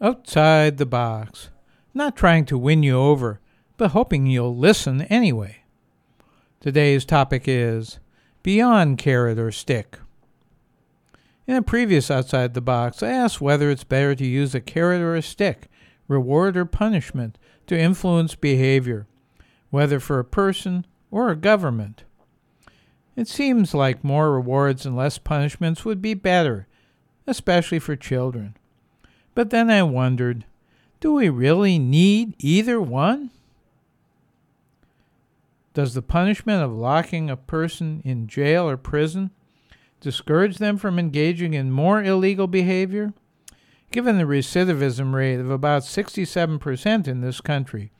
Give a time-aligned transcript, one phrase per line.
[0.00, 1.50] outside the box,
[1.94, 3.40] not trying to win you over,
[3.76, 5.58] but hoping you'll listen anyway.
[6.60, 7.98] Today's topic is
[8.42, 9.98] Beyond Carrot or Stick.
[11.46, 15.00] In a previous Outside the Box, I asked whether it's better to use a carrot
[15.00, 15.68] or a stick,
[16.08, 19.06] reward or punishment, to influence behavior,
[19.70, 22.02] whether for a person or a government.
[23.14, 26.66] It seems like more rewards and less punishments would be better,
[27.26, 28.56] especially for children.
[29.36, 30.46] But then I wondered
[30.98, 33.30] do we really need either one?
[35.74, 39.30] Does the punishment of locking a person in jail or prison
[40.00, 43.12] discourage them from engaging in more illegal behavior?
[43.90, 47.92] Given the recidivism rate of about 67% in this country,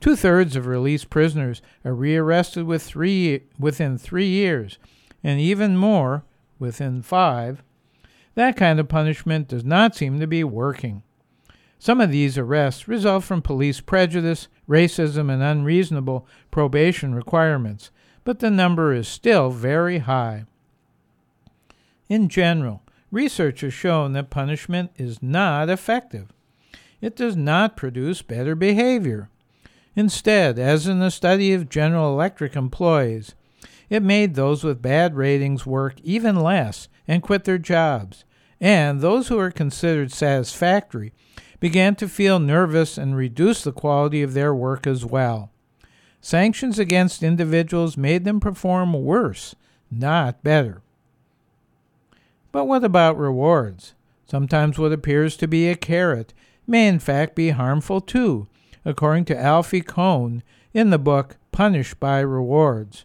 [0.00, 4.78] two thirds of released prisoners are rearrested with three, within three years,
[5.22, 6.24] and even more
[6.58, 7.62] within five.
[8.38, 11.02] That kind of punishment does not seem to be working.
[11.80, 17.90] Some of these arrests result from police prejudice, racism, and unreasonable probation requirements,
[18.22, 20.44] but the number is still very high.
[22.08, 26.28] In general, research has shown that punishment is not effective.
[27.00, 29.30] It does not produce better behavior.
[29.96, 33.34] Instead, as in the study of General Electric employees,
[33.90, 38.24] it made those with bad ratings work even less and quit their jobs,
[38.60, 41.12] and those who were considered satisfactory
[41.60, 45.50] began to feel nervous and reduced the quality of their work as well.
[46.20, 49.54] Sanctions against individuals made them perform worse,
[49.90, 50.82] not better.
[52.50, 53.94] But what about rewards?
[54.26, 56.34] Sometimes what appears to be a carrot
[56.66, 58.48] may in fact be harmful too,
[58.84, 60.42] according to Alfie Kohn
[60.74, 63.04] in the book Punished by Rewards.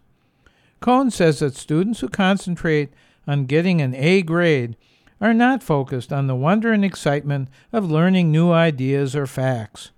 [0.80, 2.92] Kohn says that students who concentrate
[3.26, 4.76] on getting an A grade
[5.24, 9.92] are not focused on the wonder and excitement of learning new ideas or facts.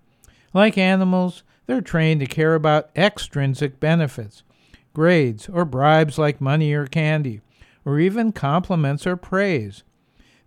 [0.53, 4.43] Like animals, they're trained to care about extrinsic benefits,
[4.93, 7.41] grades, or bribes like money or candy,
[7.83, 9.83] or even compliments or praise.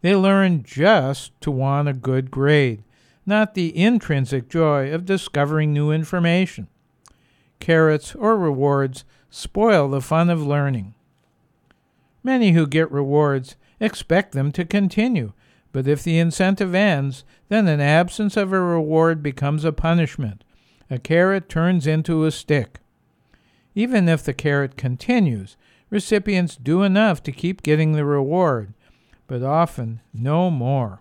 [0.01, 2.85] They learn just to want a good grade,
[3.27, 6.69] not the intrinsic joy of discovering new information.
[7.59, 10.95] Carrots or rewards spoil the fun of learning.
[12.23, 15.33] Many who get rewards expect them to continue.
[15.73, 20.45] But if the incentive ends, then an absence of a reward becomes a punishment.
[20.91, 22.81] A carrot turns into a stick.
[23.75, 25.57] Even if the carrot continues,
[25.91, 28.73] recipients do enough to keep getting the reward,
[29.27, 31.01] but often no more.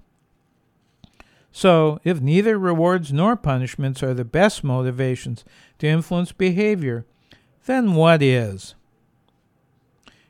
[1.51, 5.43] So, if neither rewards nor punishments are the best motivations
[5.79, 7.05] to influence behavior,
[7.66, 8.75] then what is?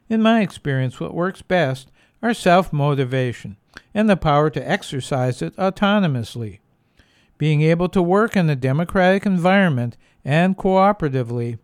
[0.07, 1.91] In my experience, what works best
[2.27, 3.55] are self motivation
[3.93, 6.59] and the power to exercise it autonomously.
[7.37, 9.95] Being able to work in a democratic environment
[10.25, 11.59] and cooperatively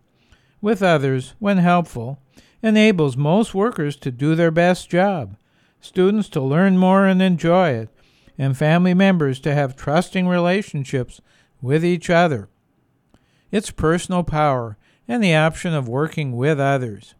[0.62, 2.18] with others when helpful
[2.62, 5.36] enables most workers to do their best job,
[5.80, 7.90] students to learn more and enjoy it,
[8.38, 11.20] and family members to have trusting relationships
[11.60, 12.48] with each other.
[13.50, 17.14] It's personal power and the option of working with others.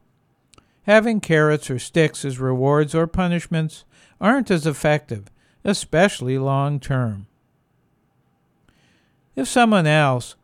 [0.84, 3.84] Having carrots or sticks as rewards or punishments
[4.20, 5.30] aren't as effective,
[5.64, 7.26] especially long term.
[9.34, 10.36] If someone else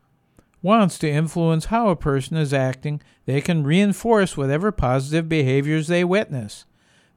[0.61, 6.03] wants to influence how a person is acting, they can reinforce whatever positive behaviors they
[6.03, 6.65] witness.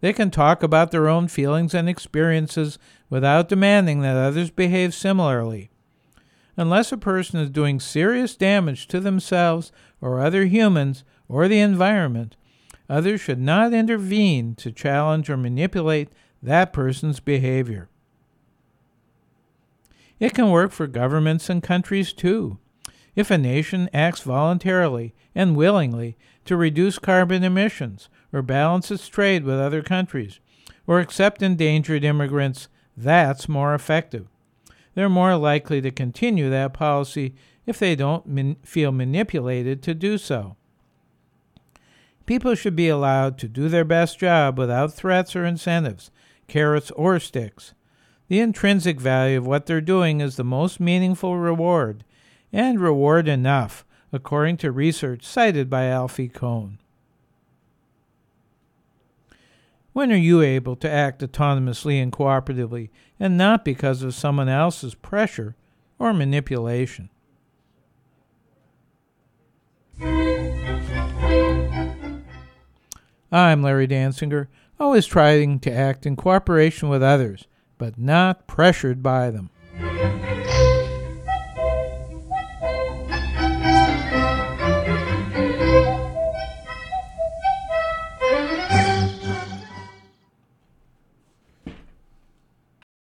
[0.01, 5.71] They can talk about their own feelings and experiences without demanding that others behave similarly.
[6.57, 12.37] Unless a person is doing serious damage to themselves or other humans or the environment,
[12.89, 16.11] Others should not intervene to challenge or manipulate
[16.43, 17.89] that person's behavior.
[20.21, 22.59] It can work for governments and countries too.
[23.17, 29.45] If a nation acts voluntarily and willingly to reduce carbon emissions, or balance its trade
[29.45, 30.41] with other countries,
[30.87, 34.27] or accept endangered immigrants, that's more effective.
[34.95, 37.35] They're more likely to continue that policy
[37.67, 40.57] if they don't man- feel manipulated to do so.
[42.27, 46.11] People should be allowed to do their best job without threats or incentives,
[46.49, 47.75] carrots or sticks.
[48.29, 52.05] The intrinsic value of what they're doing is the most meaningful reward,
[52.53, 56.79] and reward enough, according to research cited by Alfie Kohn.
[59.93, 62.89] When are you able to act autonomously and cooperatively,
[63.21, 65.55] and not because of someone else's pressure
[65.99, 67.11] or manipulation?
[73.35, 74.47] I'm Larry Dansinger,
[74.79, 77.49] always trying to act in cooperation with others,
[77.79, 79.51] but not pressured by them.